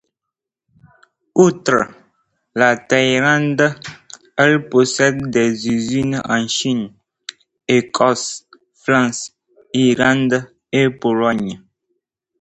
[1.35, 1.85] Outre
[2.55, 3.75] la Thaïlande,
[4.35, 6.91] elle possède des usines en Chine,
[7.67, 9.35] Écosse, France,
[9.75, 11.61] Irlande et Pologne.